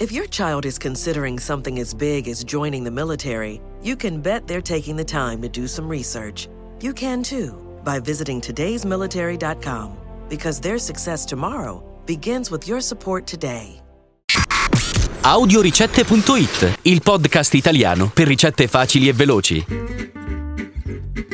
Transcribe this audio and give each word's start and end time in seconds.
If 0.00 0.10
your 0.10 0.26
child 0.26 0.64
is 0.64 0.78
considering 0.78 1.38
something 1.38 1.78
as 1.78 1.92
big 1.92 2.26
as 2.26 2.42
joining 2.42 2.84
the 2.84 2.90
military, 2.90 3.60
you 3.82 3.96
can 3.96 4.22
bet 4.22 4.46
they're 4.46 4.62
taking 4.62 4.96
the 4.96 5.04
time 5.04 5.42
to 5.42 5.48
do 5.48 5.66
some 5.66 5.90
research. 5.90 6.48
You 6.80 6.94
can 6.94 7.22
too 7.22 7.52
by 7.84 8.00
visiting 8.00 8.40
today'smilitary.com 8.40 9.98
because 10.30 10.58
their 10.58 10.78
success 10.78 11.26
tomorrow 11.26 11.84
begins 12.06 12.50
with 12.50 12.66
your 12.66 12.80
support 12.80 13.26
today. 13.26 13.82
Audioricette.it, 15.22 16.78
il 16.84 17.02
podcast 17.02 17.52
italiano 17.52 18.10
per 18.10 18.26
ricette 18.26 18.68
facili 18.68 19.06
e 19.06 19.12
veloci. 19.12 20.19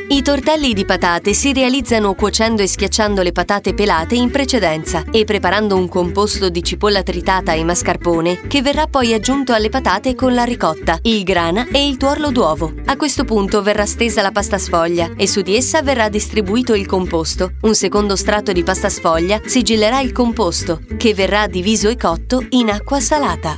I 0.09 0.21
tortelli 0.21 0.73
di 0.73 0.85
patate 0.85 1.33
si 1.33 1.51
realizzano 1.51 2.13
cuocendo 2.13 2.61
e 2.61 2.67
schiacciando 2.67 3.21
le 3.21 3.33
patate 3.33 3.73
pelate 3.73 4.15
in 4.15 4.31
precedenza 4.31 5.03
e 5.11 5.25
preparando 5.25 5.75
un 5.75 5.89
composto 5.89 6.47
di 6.47 6.63
cipolla 6.63 7.03
tritata 7.03 7.51
e 7.51 7.65
mascarpone 7.65 8.47
che 8.47 8.61
verrà 8.61 8.87
poi 8.87 9.13
aggiunto 9.13 9.51
alle 9.51 9.67
patate 9.67 10.15
con 10.15 10.33
la 10.33 10.45
ricotta, 10.45 10.97
il 11.01 11.23
grana 11.23 11.67
e 11.69 11.85
il 11.85 11.97
tuorlo 11.97 12.31
d'uovo. 12.31 12.73
A 12.85 12.95
questo 12.95 13.25
punto 13.25 13.61
verrà 13.61 13.85
stesa 13.85 14.21
la 14.21 14.31
pasta 14.31 14.57
sfoglia 14.57 15.11
e 15.17 15.27
su 15.27 15.41
di 15.41 15.57
essa 15.57 15.81
verrà 15.81 16.07
distribuito 16.07 16.73
il 16.73 16.85
composto. 16.85 17.55
Un 17.63 17.75
secondo 17.75 18.15
strato 18.15 18.53
di 18.53 18.63
pasta 18.63 18.87
sfoglia 18.87 19.41
sigillerà 19.45 19.99
il 19.99 20.13
composto, 20.13 20.79
che 20.95 21.13
verrà 21.13 21.47
diviso 21.47 21.89
e 21.89 21.97
cotto 21.97 22.45
in 22.51 22.69
acqua 22.69 23.01
salata. 23.01 23.57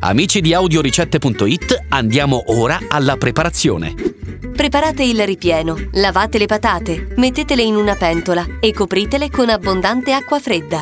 Amici 0.00 0.42
di 0.42 0.52
audioricette.it, 0.52 1.84
andiamo 1.88 2.42
ora 2.48 2.78
alla 2.88 3.16
preparazione. 3.16 4.11
Preparate 4.54 5.02
il 5.02 5.24
ripieno, 5.24 5.76
lavate 5.92 6.36
le 6.36 6.46
patate, 6.46 7.14
mettetele 7.16 7.62
in 7.62 7.74
una 7.74 7.96
pentola 7.96 8.46
e 8.60 8.72
copritele 8.72 9.30
con 9.30 9.48
abbondante 9.48 10.12
acqua 10.12 10.38
fredda. 10.38 10.80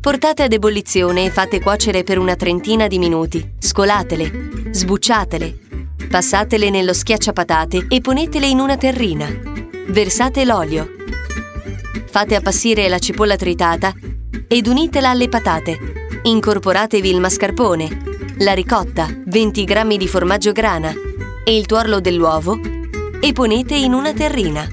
Portate 0.00 0.44
ad 0.44 0.52
ebollizione 0.52 1.24
e 1.24 1.30
fate 1.30 1.60
cuocere 1.60 2.04
per 2.04 2.18
una 2.18 2.36
trentina 2.36 2.86
di 2.86 2.98
minuti. 2.98 3.54
Scolatele, 3.58 4.70
sbucciatele, 4.70 5.58
passatele 6.08 6.70
nello 6.70 6.94
schiacciapatate 6.94 7.86
e 7.88 8.00
ponetele 8.00 8.46
in 8.46 8.60
una 8.60 8.76
terrina. 8.76 9.28
Versate 9.88 10.44
l'olio. 10.44 10.88
Fate 12.06 12.36
appassire 12.36 12.88
la 12.88 12.98
cipolla 13.00 13.36
tritata 13.36 13.92
ed 14.46 14.66
unitela 14.68 15.10
alle 15.10 15.28
patate. 15.28 15.78
Incorporatevi 16.22 17.10
il 17.10 17.20
mascarpone, 17.20 17.88
la 18.38 18.52
ricotta, 18.52 19.08
20 19.26 19.64
g 19.64 19.96
di 19.96 20.08
formaggio 20.08 20.52
grana 20.52 21.08
e 21.44 21.56
il 21.56 21.66
tuorlo 21.66 22.00
dell'uovo 22.00 22.58
e 23.20 23.32
ponete 23.32 23.74
in 23.74 23.92
una 23.92 24.12
terrina. 24.12 24.68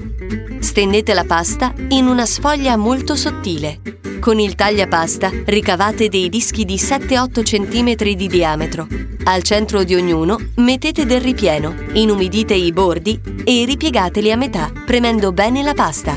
Stendete 0.58 1.14
la 1.14 1.24
pasta 1.24 1.72
in 1.88 2.06
una 2.06 2.26
sfoglia 2.26 2.76
molto 2.76 3.16
sottile. 3.16 3.80
Con 4.20 4.40
il 4.40 4.54
tagliapasta 4.54 5.30
ricavate 5.44 6.08
dei 6.08 6.28
dischi 6.28 6.64
di 6.64 6.74
7-8 6.74 7.42
cm 7.42 8.14
di 8.14 8.26
diametro. 8.26 8.86
Al 9.24 9.42
centro 9.42 9.84
di 9.84 9.94
ognuno 9.94 10.38
mettete 10.56 11.04
del 11.06 11.20
ripieno, 11.20 11.74
inumidite 11.92 12.54
i 12.54 12.72
bordi 12.72 13.20
e 13.44 13.64
ripiegateli 13.64 14.32
a 14.32 14.36
metà, 14.36 14.72
premendo 14.84 15.32
bene 15.32 15.62
la 15.62 15.74
pasta. 15.74 16.16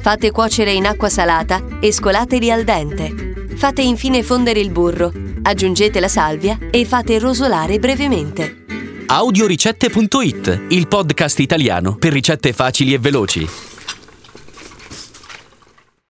Fate 0.00 0.30
cuocere 0.30 0.72
in 0.72 0.86
acqua 0.86 1.08
salata 1.08 1.62
e 1.80 1.92
scolateli 1.92 2.50
al 2.50 2.64
dente. 2.64 3.34
Fate 3.54 3.82
infine 3.82 4.22
fondere 4.22 4.60
il 4.60 4.70
burro, 4.70 5.12
aggiungete 5.42 6.00
la 6.00 6.08
salvia 6.08 6.58
e 6.70 6.84
fate 6.84 7.18
rosolare 7.18 7.78
brevemente. 7.78 8.65
Audioricette.it, 9.08 10.62
il 10.70 10.88
podcast 10.88 11.38
italiano 11.38 11.94
per 11.94 12.12
ricette 12.12 12.52
facili 12.52 12.92
e 12.92 12.98
veloci. 12.98 13.75